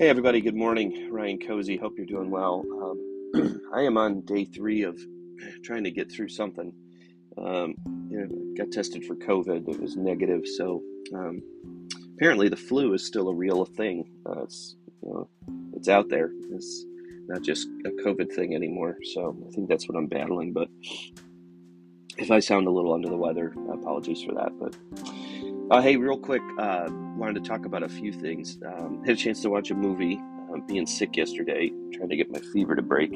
[0.00, 1.10] Hey, everybody, good morning.
[1.12, 2.64] Ryan Cozy, hope you're doing well.
[2.82, 4.98] Um, I am on day three of
[5.62, 6.72] trying to get through something.
[7.36, 7.74] Um,
[8.08, 10.82] you know, got tested for COVID, it was negative, so
[11.14, 11.42] um,
[12.14, 14.10] apparently the flu is still a real thing.
[14.24, 15.28] Uh, it's, you know,
[15.74, 16.30] it's out there.
[16.50, 16.86] It's
[17.28, 20.54] not just a COVID thing anymore, so I think that's what I'm battling.
[20.54, 20.68] But
[22.16, 24.58] if I sound a little under the weather, apologies for that.
[24.58, 24.74] But
[25.70, 28.58] uh, hey, real quick, uh, wanted to talk about a few things.
[28.66, 30.20] Um, had a chance to watch a movie.
[30.52, 33.12] Uh, being sick yesterday, trying to get my fever to break.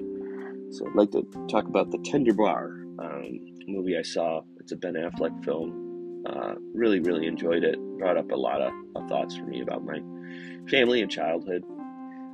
[0.70, 2.66] So I'd like to talk about the Tender Bar
[3.00, 4.42] um, movie I saw.
[4.60, 6.22] It's a Ben Affleck film.
[6.26, 7.76] Uh, really, really enjoyed it.
[7.98, 10.00] Brought up a lot of, of, thoughts for me about my
[10.70, 11.64] family and childhood.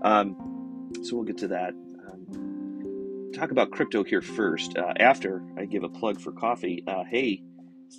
[0.03, 1.73] Um, so we'll get to that.
[1.73, 4.77] Um, talk about crypto here first.
[4.77, 6.85] Uh, after I give a plug for coffee.
[6.87, 7.43] Uh, hey,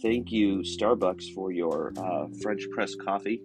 [0.01, 3.41] thank you Starbucks for your uh, French press coffee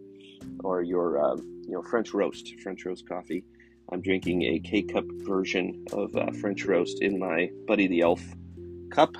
[0.62, 3.44] or your uh, you know French roast, French roast coffee.
[3.92, 8.22] I'm drinking a K cup version of uh, French roast in my Buddy the Elf
[8.90, 9.14] cup,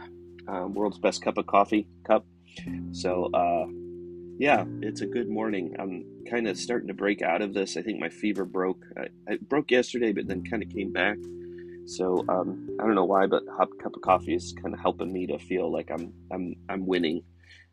[0.49, 2.25] um, world's best cup of coffee cup.
[2.93, 3.67] So uh,
[4.39, 5.75] yeah, it's a good morning.
[5.79, 7.77] I'm kind of starting to break out of this.
[7.77, 8.85] I think my fever broke.
[8.97, 11.19] I, I broke yesterday, but then kind of came back.
[11.87, 15.13] So um, I don't know why, but a cup of coffee is kind of helping
[15.13, 17.23] me to feel like I'm I'm I'm winning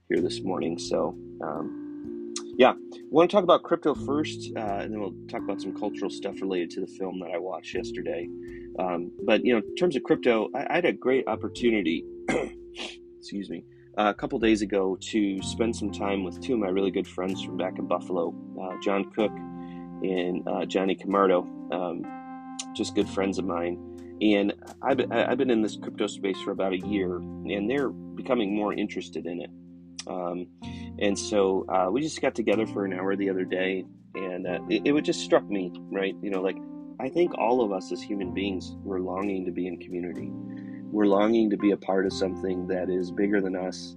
[0.07, 0.77] here this morning.
[0.77, 5.41] So um, yeah, I want to talk about crypto first, uh, and then we'll talk
[5.41, 8.27] about some cultural stuff related to the film that I watched yesterday.
[8.77, 12.05] Um, but you know, in terms of crypto, I, I had a great opportunity.
[13.17, 13.65] excuse me.
[13.97, 17.07] Uh, a couple days ago to spend some time with two of my really good
[17.07, 22.03] friends from back in Buffalo, uh, John Cook and uh, Johnny Camardo, um,
[22.75, 23.92] just good friends of mine
[24.23, 28.55] and I've, I've been in this crypto space for about a year, and they're becoming
[28.55, 29.49] more interested in it.
[30.07, 30.47] Um,
[30.99, 33.85] and so uh, we just got together for an hour the other day,
[34.15, 36.15] and uh, it, it just struck me, right?
[36.21, 36.57] You know, like
[36.99, 40.29] I think all of us as human beings, we're longing to be in community.
[40.31, 43.93] We're longing to be a part of something that is bigger than us.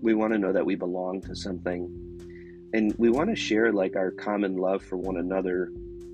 [0.00, 1.96] We want to know that we belong to something.
[2.72, 5.70] And we want to share like our common love for one another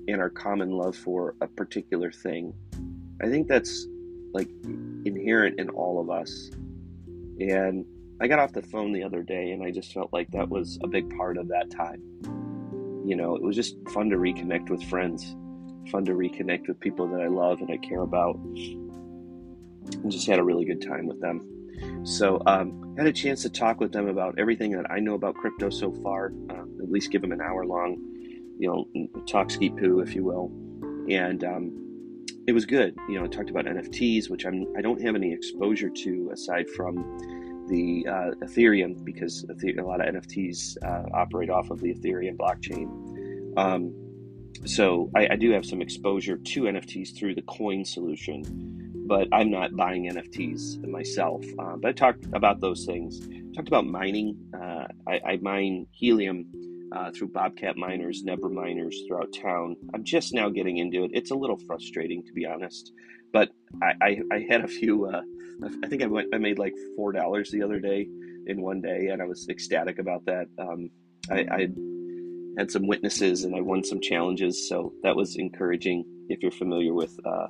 [0.07, 2.53] and our common love for a particular thing.
[3.21, 3.87] I think that's
[4.33, 4.49] like
[5.05, 6.51] inherent in all of us.
[7.39, 7.85] And
[8.19, 10.79] I got off the phone the other day and I just felt like that was
[10.83, 12.01] a big part of that time.
[13.05, 15.35] You know, it was just fun to reconnect with friends,
[15.91, 18.35] fun to reconnect with people that I love and I care about.
[18.35, 22.03] And just had a really good time with them.
[22.03, 25.35] So, um, had a chance to talk with them about everything that I know about
[25.35, 26.33] crypto so far.
[26.49, 27.97] Uh, at least give them an hour long,
[28.57, 30.51] you know, talk ski poo, if you will.
[31.09, 31.86] And um,
[32.47, 32.97] it was good.
[33.09, 36.69] You know, I talked about NFTs, which I'm I don't have any exposure to aside
[36.69, 36.95] from
[37.67, 42.87] the uh, Ethereum because a lot of NFTs uh, operate off of the Ethereum blockchain.
[43.57, 43.93] Um,
[44.65, 48.43] so I, I, do have some exposure to NFTs through the coin solution,
[49.07, 51.43] but I'm not buying NFTs myself.
[51.59, 53.19] Uh, but I talked about those things.
[53.55, 54.37] Talked about mining.
[54.53, 56.45] Uh, I, I mine helium
[56.95, 59.75] uh, through Bobcat miners, Nebra miners throughout town.
[59.93, 61.11] I'm just now getting into it.
[61.13, 62.91] It's a little frustrating, to be honest.
[63.33, 63.49] But
[63.81, 65.05] I, I, I had a few.
[65.05, 65.21] Uh,
[65.83, 68.07] I think I, went, I made like four dollars the other day
[68.45, 70.47] in one day, and I was ecstatic about that.
[70.59, 70.89] Um,
[71.29, 71.67] I, I
[72.57, 76.05] had some witnesses, and I won some challenges, so that was encouraging.
[76.29, 77.47] If you're familiar with uh,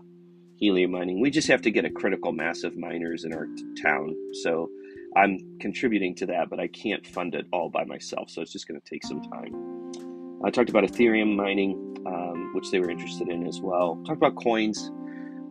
[0.58, 3.82] helium mining, we just have to get a critical mass of miners in our t-
[3.82, 4.16] town.
[4.44, 4.70] So
[5.16, 8.30] I'm contributing to that, but I can't fund it all by myself.
[8.30, 10.42] So it's just going to take some time.
[10.46, 13.96] I talked about Ethereum mining, um, which they were interested in as well.
[14.06, 14.92] Talked about coins,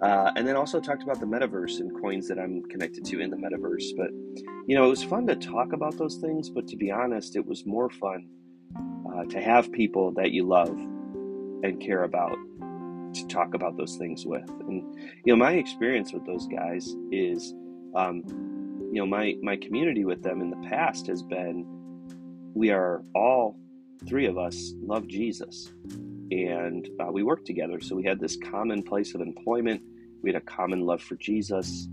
[0.00, 3.30] uh, and then also talked about the metaverse and coins that I'm connected to in
[3.30, 3.96] the metaverse.
[3.96, 4.10] But
[4.66, 6.50] you know, it was fun to talk about those things.
[6.50, 8.28] But to be honest, it was more fun
[9.12, 12.36] uh, to have people that you love and care about
[13.14, 14.48] to talk about those things with.
[14.68, 17.54] And you know, my experience with those guys is.
[17.96, 18.55] Um,
[18.96, 21.66] you know my my community with them in the past has been
[22.54, 23.54] we are all
[24.08, 25.70] three of us love jesus.
[26.30, 27.78] And uh, we work together.
[27.78, 29.82] So we had this common place of employment.
[30.22, 31.88] We had a common love for jesus.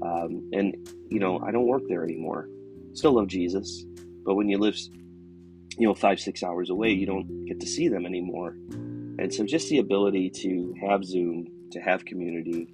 [0.00, 0.76] Um, and
[1.10, 2.48] you know i don't work there anymore.
[2.92, 3.84] Still love jesus.
[4.24, 4.78] But when you live
[5.76, 8.50] you know five six hours away you don't get to see them anymore.
[9.18, 12.72] And so just the ability to have zoom to have community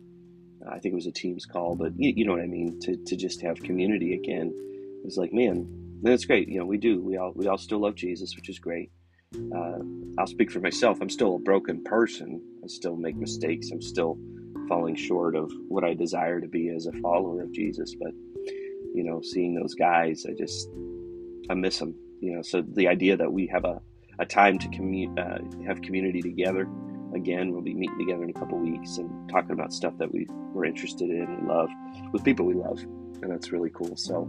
[0.68, 2.78] I think it was a team's call, but you, you know what I mean.
[2.80, 4.52] To, to just have community again,
[5.04, 5.66] it's like man,
[6.02, 6.48] that's great.
[6.48, 7.00] You know, we do.
[7.02, 8.90] We all we all still love Jesus, which is great.
[9.34, 9.78] Uh,
[10.18, 10.98] I'll speak for myself.
[11.00, 12.42] I'm still a broken person.
[12.64, 13.70] I still make mistakes.
[13.70, 14.18] I'm still
[14.68, 17.94] falling short of what I desire to be as a follower of Jesus.
[18.00, 18.12] But
[18.94, 20.68] you know, seeing those guys, I just
[21.48, 21.94] I miss them.
[22.20, 23.80] You know, so the idea that we have a,
[24.18, 26.68] a time to commu- uh, have community together
[27.14, 27.52] again.
[27.52, 30.64] We'll be meeting together in a couple weeks and talking about stuff that we we're
[30.64, 31.70] interested in and love
[32.12, 32.80] with people we love,
[33.22, 33.96] and that's really cool.
[33.96, 34.28] So,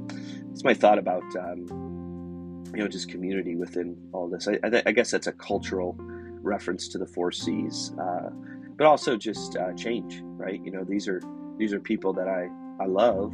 [0.52, 4.48] it's my thought about um, you know just community within all this.
[4.48, 8.30] I, I, I, guess that's a cultural reference to the four C's, uh,
[8.78, 10.62] but also just uh, change, right?
[10.64, 11.22] You know, these are
[11.58, 12.50] these are people that I
[12.82, 13.34] I love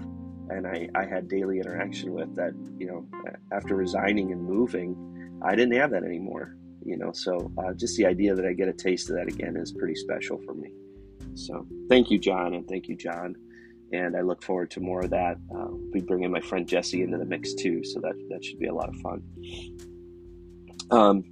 [0.50, 3.06] and I, I had daily interaction with that you know
[3.52, 6.56] after resigning and moving i didn't have that anymore
[6.88, 9.56] you know so uh, just the idea that i get a taste of that again
[9.58, 10.72] is pretty special for me.
[11.36, 13.36] So thank you john and thank you john.
[13.92, 15.38] And i look forward to more of that.
[15.54, 18.60] Uh, will be bringing my friend jesse into the mix too so that that should
[18.60, 19.22] be a lot of fun.
[20.90, 21.24] Um,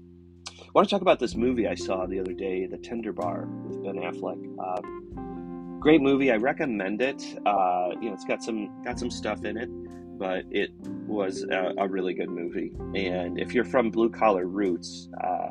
[0.50, 3.48] i want to talk about this movie i saw the other day the tender bar
[3.66, 4.40] with ben affleck.
[4.60, 6.32] Um, great movie.
[6.32, 7.24] I recommend it.
[7.46, 9.70] Uh, you know, it's got some got some stuff in it,
[10.18, 10.72] but it
[11.08, 12.72] was a, a really good movie.
[12.96, 15.50] And if you're from blue collar roots, uh,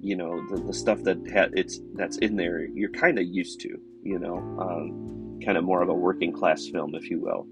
[0.00, 3.60] you know the, the stuff that ha- it's that's in there, you're kind of used
[3.60, 3.70] to.
[4.02, 7.46] You know, um, kind of more of a working class film, if you will.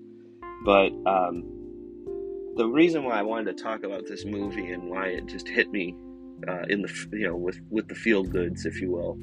[0.64, 1.44] But um,
[2.56, 5.70] the reason why I wanted to talk about this movie and why it just hit
[5.70, 5.96] me
[6.46, 9.18] uh, in the you know with with the feel goods, if you will,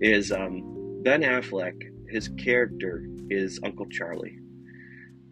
[0.00, 4.38] is um, Ben Affleck his character is Uncle Charlie.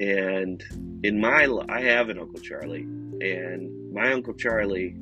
[0.00, 0.62] And
[1.04, 2.82] in my, I have an Uncle Charlie,
[3.20, 4.96] and my Uncle Charlie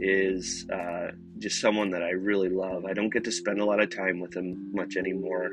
[0.00, 1.08] is uh,
[1.38, 2.84] just someone that I really love.
[2.86, 5.50] I don't get to spend a lot of time with him much anymore.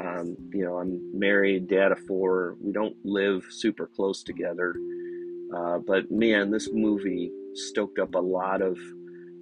[0.00, 2.56] Um, you know, I'm married, dad of four.
[2.60, 4.74] We don't live super close together.
[5.54, 8.78] Uh, but man, this movie stoked up a lot of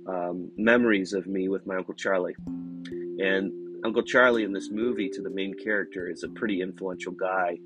[0.06, 2.34] um, memories of me with my Uncle Charlie.
[3.18, 3.52] And
[3.84, 7.58] Uncle Charlie in this movie to the main character is a pretty influential guy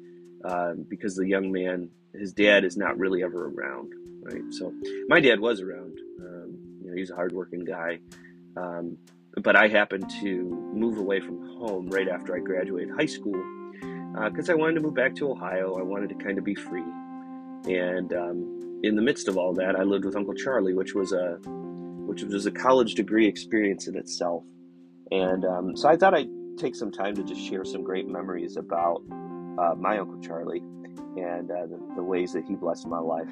[0.47, 4.43] um, because the young man, his dad is not really ever around, right?
[4.51, 4.73] So
[5.09, 5.99] my dad was around.
[6.21, 7.99] Um, you know, he's a hardworking guy.
[8.57, 8.97] Um,
[9.43, 13.35] but I happened to move away from home right after I graduated high school
[14.25, 15.79] because uh, I wanted to move back to Ohio.
[15.79, 16.85] I wanted to kind of be free.
[17.67, 21.13] And um, in the midst of all that, I lived with Uncle Charlie, which was
[21.13, 21.39] a
[22.07, 24.45] which was a college degree experience in itself.
[25.11, 28.57] And um, so I thought I'd take some time to just share some great memories
[28.57, 29.03] about
[29.59, 30.63] uh, my Uncle Charlie
[31.17, 33.29] and uh, the, the, ways that he blessed my life.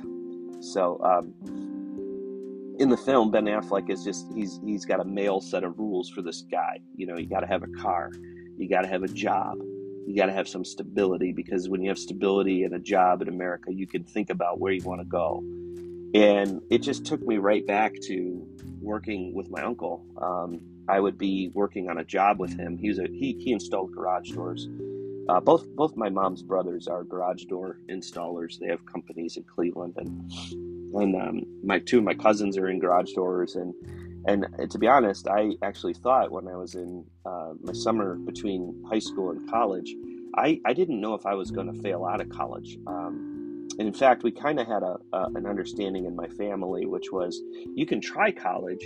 [0.60, 1.34] So um,
[2.78, 6.08] in the film, Ben Affleck is just, he's, he's got a male set of rules
[6.08, 6.80] for this guy.
[6.96, 8.10] You know, you got to have a car,
[8.56, 9.58] you got to have a job,
[10.06, 13.28] you got to have some stability because when you have stability and a job in
[13.28, 15.42] America, you can think about where you want to go.
[16.14, 18.46] And it just took me right back to
[18.80, 20.04] working with my uncle.
[20.20, 22.76] Um, I would be working on a job with him.
[22.76, 24.68] He was a he he installed garage doors.
[25.28, 28.58] Uh, both both my mom's brothers are garage door installers.
[28.58, 30.32] They have companies in Cleveland, and
[30.94, 33.56] and um, my two of my cousins are in garage doors.
[33.56, 33.74] And
[34.26, 38.84] and to be honest, I actually thought when I was in uh, my summer between
[38.90, 39.94] high school and college,
[40.36, 42.78] I I didn't know if I was going to fail out of college.
[42.86, 46.86] Um, and in fact, we kind of had a, a, an understanding in my family,
[46.86, 47.40] which was
[47.74, 48.84] you can try college,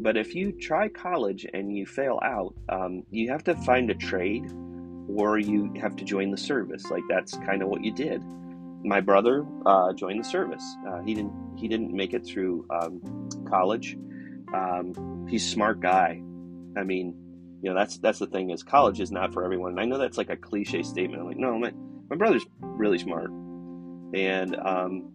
[0.00, 3.94] but if you try college and you fail out, um, you have to find a
[3.94, 4.48] trade
[5.08, 6.90] or you have to join the service.
[6.90, 8.22] Like that's kind of what you did.
[8.84, 10.64] My brother uh, joined the service.
[10.88, 11.32] Uh, he didn't.
[11.56, 13.96] He didn't make it through um, college.
[14.54, 16.22] Um, he's a smart guy.
[16.76, 17.14] I mean,
[17.60, 19.72] you know, that's that's the thing is college is not for everyone.
[19.72, 21.20] And I know that's like a cliche statement.
[21.20, 21.72] I'm like, no, my
[22.08, 23.30] my brother's really smart,
[24.14, 25.12] and um,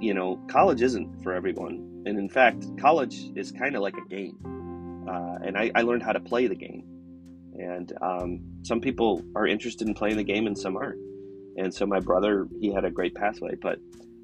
[0.00, 4.08] you know, college isn't for everyone and in fact, college is kind of like a
[4.08, 5.04] game.
[5.08, 6.84] Uh, and I, I, learned how to play the game.
[7.58, 11.00] And um, some people are interested in playing the game, and some aren't.
[11.56, 13.78] And so my brother, he had a great pathway, but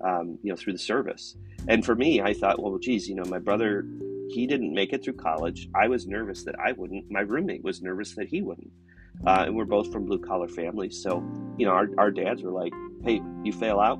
[0.04, 1.36] um, you know, through the service.
[1.68, 3.86] And for me, I thought, well, geez, you know, my brother,
[4.28, 5.68] he didn't make it through college.
[5.74, 7.10] I was nervous that I wouldn't.
[7.10, 8.70] My roommate was nervous that he wouldn't.
[9.26, 11.24] Uh, and we're both from blue collar families, so
[11.56, 12.72] you know, our, our dads were like,
[13.04, 13.98] "Hey, you fail out,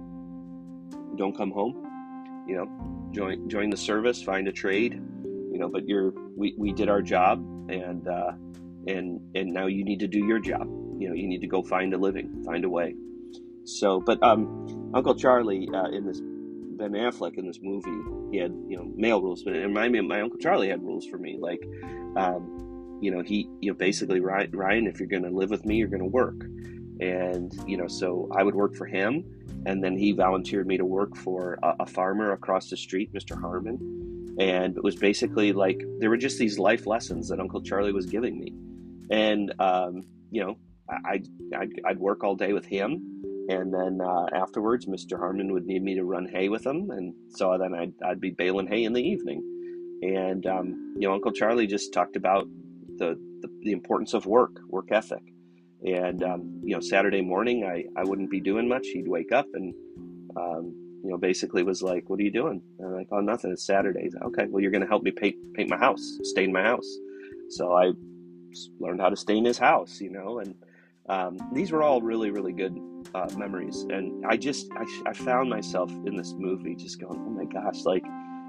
[1.17, 5.69] don't come home." You know, join join the service, find a trade, you know.
[5.69, 7.38] But you're we, we did our job,
[7.71, 8.33] and uh,
[8.88, 10.67] and and now you need to do your job.
[10.99, 12.95] You know, you need to go find a living, find a way.
[13.64, 18.53] So, but um, Uncle Charlie uh, in this Ben Affleck in this movie, he had
[18.69, 21.62] you know male rules, but reminded me my Uncle Charlie had rules for me, like.
[22.17, 22.61] Um,
[23.00, 25.88] you know, he, you know, basically, Ryan, if you're going to live with me, you're
[25.88, 26.41] going to work.
[27.00, 29.25] And, you know, so I would work for him
[29.67, 33.38] and then he volunteered me to work for a, a, farmer across the street, Mr.
[33.38, 34.37] Harmon.
[34.38, 38.07] And it was basically like there were just these life lessons that Uncle Charlie was
[38.07, 38.53] giving me.
[39.11, 40.56] And, um, you know,
[40.88, 41.23] I,
[41.54, 43.23] I'd, I'd, work all day with him.
[43.49, 45.18] And then uh, afterwards, Mr.
[45.18, 46.90] Harmon would need me to run hay with him.
[46.90, 49.42] And so then I'd, I'd be baling hay in the evening.
[50.02, 52.46] And, um, you know, Uncle Charlie just talked about
[52.96, 55.23] the, the, the importance of work, work ethic.
[55.84, 58.87] And, um, you know, Saturday morning, I, I wouldn't be doing much.
[58.87, 59.75] He'd wake up and,
[60.37, 60.73] um,
[61.04, 62.62] you know, basically was like, what are you doing?
[62.78, 63.52] And I'm like, oh, nothing.
[63.52, 64.08] It's Saturday.
[64.23, 66.90] Okay, well, you're going to help me paint, paint my house, stay in my house.
[67.50, 67.92] So I
[68.80, 70.54] learned how to stay in his house, you know, and
[71.08, 72.78] um, these were all really, really good
[73.14, 73.82] uh, memories.
[73.90, 77.84] And I just, I, I found myself in this movie just going, oh my gosh,
[77.84, 78.04] like,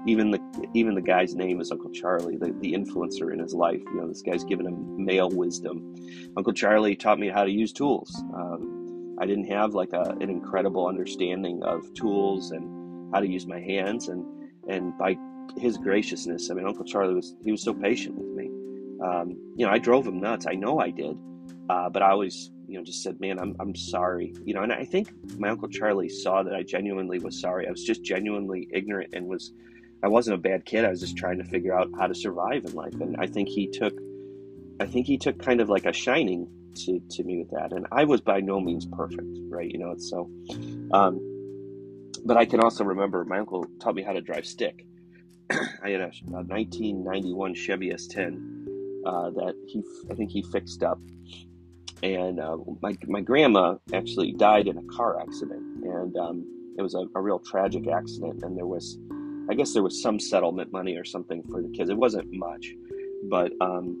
[0.06, 0.40] even the
[0.72, 3.80] even the guy's name is Uncle Charlie, the, the influencer in his life.
[3.86, 5.96] You know, this guy's given him male wisdom.
[6.36, 8.14] Uncle Charlie taught me how to use tools.
[8.32, 13.46] Um, I didn't have like a, an incredible understanding of tools and how to use
[13.46, 14.24] my hands, and
[14.68, 15.16] and by
[15.58, 18.48] his graciousness, I mean, Uncle Charlie was he was so patient with me.
[19.06, 20.46] Um, you know, I drove him nuts.
[20.48, 21.16] I know I did,
[21.68, 24.72] uh, but I always you know just said, "Man, I'm I'm sorry." You know, and
[24.72, 27.68] I think my Uncle Charlie saw that I genuinely was sorry.
[27.68, 29.52] I was just genuinely ignorant and was
[30.02, 30.84] I wasn't a bad kid.
[30.84, 32.94] I was just trying to figure out how to survive in life.
[33.00, 33.94] And I think he took,
[34.80, 36.48] I think he took kind of like a shining
[36.84, 37.72] to, to me with that.
[37.72, 39.70] And I was by no means perfect, right?
[39.70, 40.30] You know, it's so,
[40.92, 41.20] um,
[42.24, 44.84] but I can also remember my uncle taught me how to drive stick.
[45.50, 48.65] I had a, a 1991 Chevy S10
[49.06, 50.98] uh, that he, I think he fixed up.
[52.02, 55.62] And uh, my, my grandma actually died in a car accident.
[55.84, 58.42] And um, it was a, a real tragic accident.
[58.42, 58.98] And there was,
[59.48, 61.88] I guess there was some settlement money or something for the kids.
[61.88, 62.66] It wasn't much,
[63.30, 63.96] but um,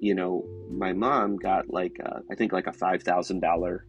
[0.00, 3.86] you know, my mom got like a, I think like a five thousand uh, dollar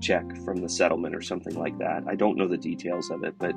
[0.00, 2.02] check from the settlement or something like that.
[2.08, 3.54] I don't know the details of it, but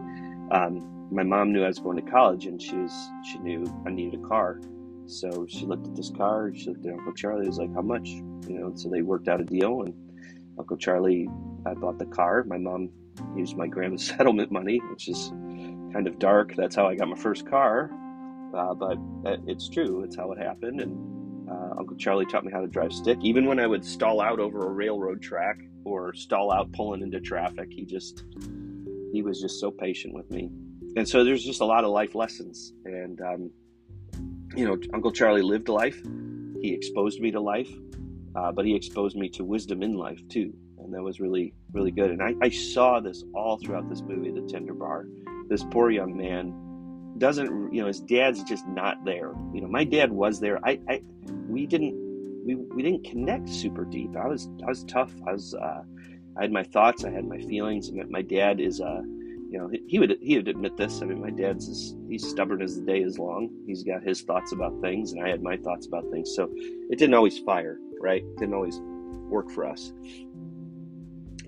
[0.52, 2.94] um, my mom knew I was going to college, and she's
[3.30, 4.60] she knew I needed a car,
[5.10, 6.52] so she looked at this car.
[6.56, 7.48] She looked at Uncle Charlie.
[7.48, 8.72] Was like, "How much?" You know.
[8.76, 9.94] So they worked out a deal, and
[10.58, 11.28] Uncle Charlie
[11.66, 12.44] I bought the car.
[12.46, 12.90] My mom
[13.36, 15.30] used my grandma's settlement money, which is
[15.94, 16.56] kind of dark.
[16.56, 17.92] That's how I got my first car.
[18.56, 18.98] Uh, but
[19.48, 20.04] it's true.
[20.04, 20.82] It's how it happened.
[20.82, 23.18] And uh, Uncle Charlie taught me how to drive stick.
[23.22, 27.20] Even when I would stall out over a railroad track or stall out pulling into
[27.20, 28.24] traffic, he just
[29.12, 30.50] he was just so patient with me.
[30.96, 32.74] And so there's just a lot of life lessons.
[32.86, 33.52] And um,
[34.56, 36.02] you know, Uncle Charlie lived life.
[36.62, 37.72] He exposed me to life,
[38.36, 40.54] uh, but he exposed me to wisdom in life too.
[40.80, 42.12] And that was really, really good.
[42.12, 45.06] And I, I saw this all throughout this movie, The Tender Bar
[45.50, 46.54] this poor young man
[47.18, 50.80] doesn't you know his dad's just not there you know my dad was there i
[50.88, 51.02] i
[51.50, 51.94] we didn't
[52.46, 55.82] we, we didn't connect super deep i was i was tough i was uh
[56.38, 59.02] i had my thoughts i had my feelings my dad is uh
[59.50, 61.02] you know he would he would admit this.
[61.02, 63.50] I mean my dad's is, he's stubborn as the day is long.
[63.66, 66.34] He's got his thoughts about things and i had my thoughts about things.
[66.36, 68.24] So it didn't always fire right?
[68.38, 68.80] Didn't always
[69.30, 69.92] work for us.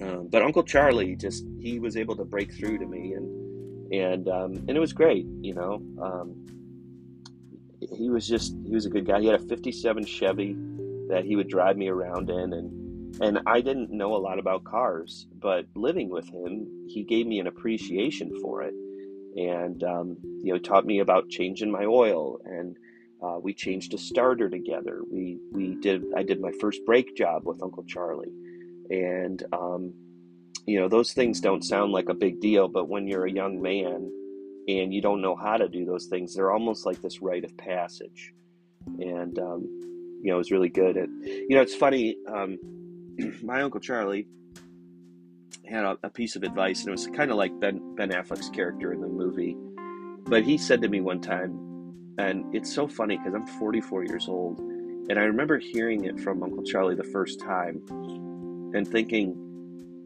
[0.02, 3.42] Um, but uncle charlie just he was able to break through to me and
[3.92, 5.26] and um, and it was great.
[5.42, 6.46] You know, um,
[7.98, 9.20] he was just he was a good guy.
[9.20, 10.56] He had a '57 Chevy
[11.10, 12.81] that he would drive me around in, and
[13.20, 17.40] and I didn't know a lot about cars, but living with him, he gave me
[17.40, 18.74] an appreciation for it,
[19.36, 22.78] and um, you know, taught me about changing my oil and.
[23.24, 25.02] Uh, we changed a starter together.
[25.08, 26.04] We we did.
[26.18, 28.34] I did my first brake job with Uncle Charlie,
[28.90, 29.94] and um,
[30.66, 33.62] you know those things don't sound like a big deal but when you're a young
[33.62, 34.12] man
[34.68, 37.56] and you don't know how to do those things they're almost like this rite of
[37.58, 38.34] passage
[39.00, 39.62] and um,
[40.22, 42.58] you know it was really good and you know it's funny um,
[43.44, 44.28] my uncle charlie
[45.68, 48.50] had a, a, piece of advice and it was kind of like ben ben affleck's
[48.50, 49.56] character in the movie
[50.26, 51.58] but he said to me one time
[52.18, 56.44] and it's so funny because i'm 44 years old and i remember hearing it from
[56.44, 57.82] uncle charlie the first time
[58.74, 59.36] and thinking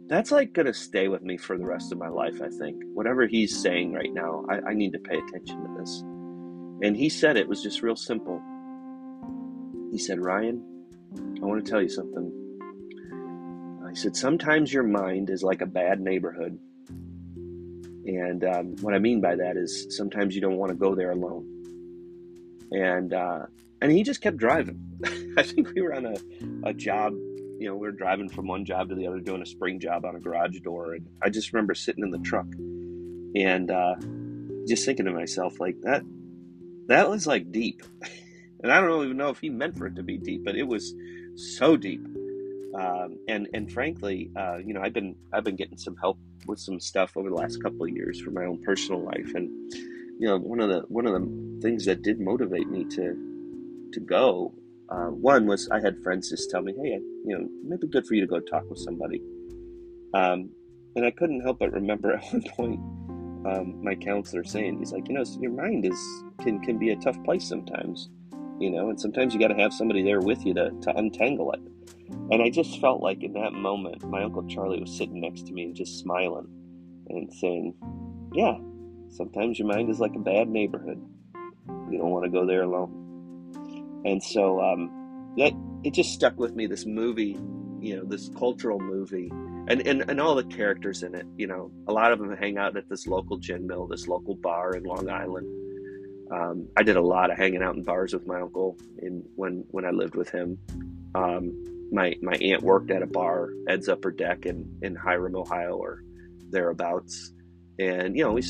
[0.07, 2.81] that's like to stay with me for the rest of my life, I think.
[2.93, 6.01] Whatever he's saying right now, I, I need to pay attention to this.
[6.83, 8.41] And he said it was just real simple.
[9.91, 10.63] He said, Ryan,
[11.41, 12.44] I want to tell you something.
[13.95, 16.59] I said, sometimes your mind is like a bad neighborhood.
[18.05, 21.11] And um, what I mean by that is sometimes you don't want to go there
[21.11, 21.45] alone.
[22.71, 23.45] And uh,
[23.81, 24.79] and he just kept driving.
[25.37, 26.15] I think we were on a,
[26.63, 27.13] a job
[27.57, 30.03] you know, we were driving from one job to the other doing a spring job
[30.05, 30.93] on a garage door.
[30.93, 32.47] And I just remember sitting in the truck
[33.35, 33.95] and uh,
[34.67, 36.03] just thinking to myself, like, that,
[36.87, 37.81] that was like deep.
[38.61, 40.67] and I don't even know if he meant for it to be deep, but it
[40.67, 40.93] was
[41.35, 42.05] so deep.
[42.77, 46.59] Um, and and frankly, uh, you know, I've been I've been getting some help with
[46.59, 49.49] some stuff over the last couple of years for my own personal life, and
[50.19, 53.15] you know, one of the one of the things that did motivate me to
[53.93, 54.53] to go
[54.89, 57.87] uh, one was I had friends just tell me, hey, you know, it might be
[57.87, 59.21] good for you to go talk with somebody.
[60.13, 60.49] Um,
[60.95, 62.79] and I couldn't help but remember at one point
[63.47, 65.99] um, my counselor saying, he's like, you know, your mind is
[66.41, 68.09] can can be a tough place sometimes.
[68.59, 71.51] you know, and sometimes you got to have somebody there with you to, to untangle
[71.51, 71.59] it.
[72.09, 75.53] And I just felt like in that moment, my Uncle Charlie was sitting next to
[75.53, 76.47] me and just smiling
[77.09, 77.75] and saying,
[78.33, 78.57] Yeah,
[79.09, 81.01] sometimes your mind is like a bad neighborhood.
[81.89, 84.03] You don't want to go there alone.
[84.05, 86.67] And so um, that it just stuck with me.
[86.67, 87.37] This movie,
[87.79, 89.29] you know, this cultural movie,
[89.67, 91.25] and, and and all the characters in it.
[91.37, 94.35] You know, a lot of them hang out at this local gin mill, this local
[94.35, 95.47] bar in Long Island.
[96.31, 99.63] Um, I did a lot of hanging out in bars with my uncle in when
[99.69, 100.57] when I lived with him.
[101.13, 105.75] Um, my my aunt worked at a bar, Ed's Upper Deck in in Hiram, Ohio,
[105.75, 106.03] or
[106.49, 107.33] thereabouts,
[107.79, 108.43] and you know we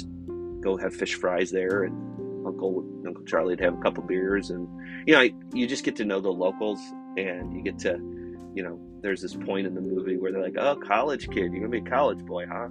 [0.61, 4.67] go have fish fries there, and Uncle Uncle Charlie'd have a couple beers, and
[5.07, 6.79] you know you just get to know the locals,
[7.17, 7.97] and you get to,
[8.53, 11.67] you know, there's this point in the movie where they're like, "Oh, college kid, you're
[11.67, 12.69] gonna be a college boy, huh?"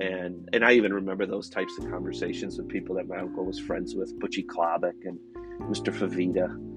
[0.00, 3.58] And and I even remember those types of conversations with people that my uncle was
[3.58, 5.18] friends with, Butchie Klobuck and
[5.70, 5.92] Mr.
[5.92, 6.69] Favita.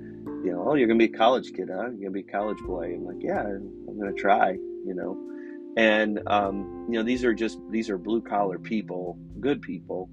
[0.43, 1.91] You know, oh, you're gonna be a college kid, huh?
[1.91, 2.95] You're gonna be a college boy.
[2.95, 4.51] I'm like, yeah, I'm gonna try.
[4.51, 5.17] You know,
[5.77, 10.09] and um, you know, these are just these are blue collar people, good people.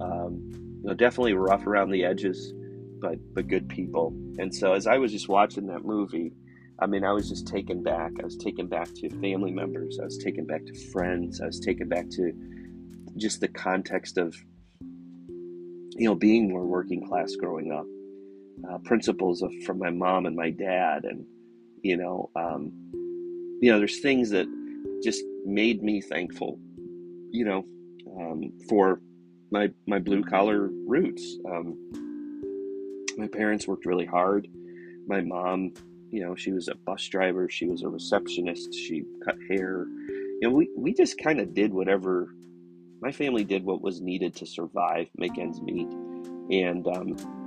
[0.00, 0.50] Um,
[0.82, 2.52] you know, definitely rough around the edges,
[3.00, 4.14] but but good people.
[4.38, 6.32] And so as I was just watching that movie,
[6.78, 8.12] I mean, I was just taken back.
[8.20, 9.98] I was taken back to family members.
[10.00, 11.40] I was taken back to friends.
[11.40, 12.32] I was taken back to
[13.16, 14.34] just the context of,
[14.80, 17.86] you know, being more working class growing up.
[18.70, 21.24] Uh, principles of from my mom and my dad, and
[21.82, 22.72] you know, um,
[23.60, 24.46] you know, there's things that
[25.02, 26.58] just made me thankful,
[27.30, 27.64] you know,
[28.18, 29.00] um, for
[29.50, 31.36] my my blue collar roots.
[31.46, 31.76] Um,
[33.16, 34.48] my parents worked really hard.
[35.06, 35.74] My mom
[36.14, 39.84] you know, she was a bus driver, she was a receptionist, she cut hair.
[39.88, 42.32] You know, we, we just kind of did whatever
[43.00, 45.88] my family did what was needed to survive, make ends meet.
[46.52, 47.43] And, um,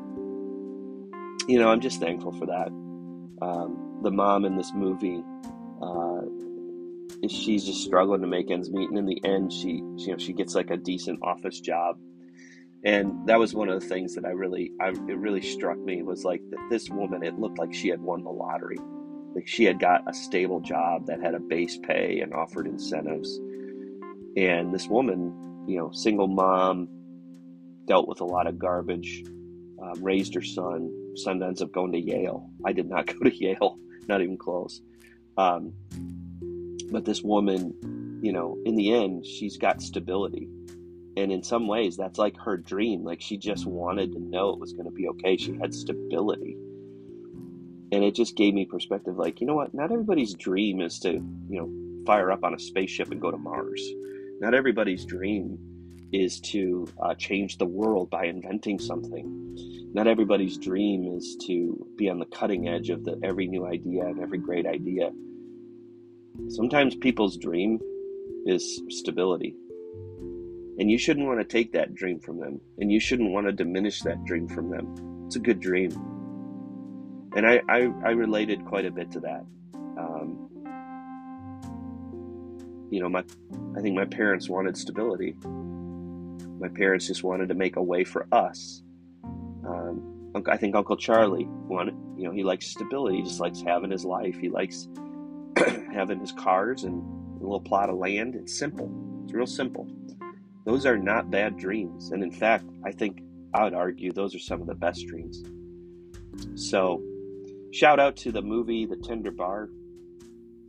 [1.47, 2.67] you know, I'm just thankful for that.
[3.41, 5.23] Um, the mom in this movie,
[5.81, 6.21] uh,
[7.27, 8.89] she's just struggling to make ends meet.
[8.89, 11.97] And in the end, she, you know, she gets like a decent office job
[12.83, 16.03] and that was one of the things that I really, I, it really struck me
[16.03, 18.77] was like that this woman, it looked like she had won the lottery.
[19.35, 23.39] Like she had got a stable job that had a base pay and offered incentives.
[24.37, 26.87] And this woman, you know, single mom,
[27.87, 29.23] dealt with a lot of garbage,
[29.83, 30.89] uh, raised her son.
[31.17, 32.49] Son ends up going to Yale.
[32.65, 33.77] I did not go to Yale,
[34.07, 34.81] not even close.
[35.37, 35.73] Um,
[36.91, 40.47] but this woman, you know, in the end, she's got stability.
[41.15, 43.03] And in some ways that's like her dream.
[43.03, 45.35] Like she just wanted to know it was going to be okay.
[45.37, 46.55] She had stability.
[47.91, 49.73] And it just gave me perspective like you know what?
[49.73, 53.37] Not everybody's dream is to you know fire up on a spaceship and go to
[53.37, 53.81] mars.
[54.39, 55.57] Not everybody's dream
[56.11, 59.43] is to uh, change the world by inventing something
[59.93, 64.05] not everybody's dream is to be on the cutting edge of the every new idea
[64.05, 65.09] and every great idea
[66.49, 67.79] sometimes people's dream
[68.45, 69.55] is stability
[70.77, 72.61] and you shouldn't want to take that dream from them.
[72.77, 75.23] And you shouldn't want to diminish that dream from them.
[75.25, 75.91] It's a good dream.
[77.35, 79.45] And I, I, I related quite a bit to that.
[79.73, 80.49] Um,
[82.91, 83.23] you know, my,
[83.75, 85.35] I think my parents wanted stability.
[86.59, 88.81] My parents just wanted to make a way for us.
[89.23, 93.17] Um, I think Uncle Charlie wanted, you know, he likes stability.
[93.17, 94.37] He just likes having his life.
[94.39, 94.87] He likes
[95.93, 97.01] having his cars and
[97.39, 98.35] a little plot of land.
[98.35, 98.91] It's simple.
[99.23, 99.87] It's real simple.
[100.65, 102.11] Those are not bad dreams.
[102.11, 103.21] And in fact, I think
[103.53, 105.43] I would argue those are some of the best dreams.
[106.55, 107.01] So,
[107.71, 109.69] shout out to the movie The Tender Bar.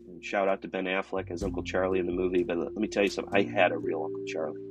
[0.09, 2.45] And shout out to Ben Affleck as Uncle Charlie in the movie.
[2.45, 4.68] But let me tell you something I had a real Uncle Charlie.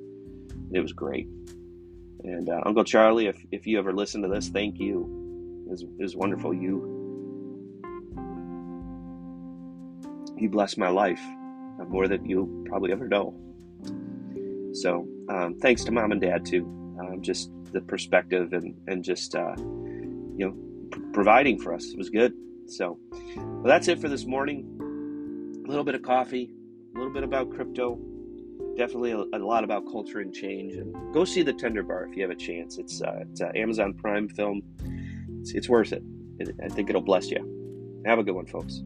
[0.71, 1.27] It was great.
[2.23, 5.63] And uh, Uncle Charlie, if, if you ever listen to this, thank you.
[5.67, 6.53] It was, it was wonderful.
[6.53, 6.93] You
[10.37, 11.21] you blessed my life
[11.87, 13.33] more than you probably ever know.
[14.73, 16.65] So um, thanks to mom and dad too,
[16.99, 20.51] um, just the perspective and and just uh, you know
[20.91, 22.33] p- providing for us it was good.
[22.67, 22.99] So
[23.35, 25.63] well, that's it for this morning.
[25.65, 26.51] A little bit of coffee,
[26.95, 27.99] a little bit about crypto,
[28.77, 30.75] definitely a, a lot about culture and change.
[30.75, 32.77] And go see the Tender Bar if you have a chance.
[32.77, 34.61] It's uh, it's an Amazon Prime film.
[35.41, 36.03] It's, it's worth it.
[36.39, 36.55] it.
[36.63, 38.01] I think it'll bless you.
[38.05, 38.81] Have a good one, folks.